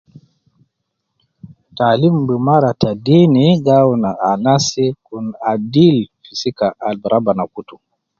Taalim 1.77 2.15
bumara 2.27 2.71
te 2.81 2.89
deeni 3.05 3.45
gi 3.63 3.73
awun 3.79 4.03
anasi 4.31 4.85
kunadil 5.05 5.97
fi 6.21 6.31
sika 6.41 6.67
ab 6.89 6.99
rabbana 7.11 7.43
kutu 7.53 7.75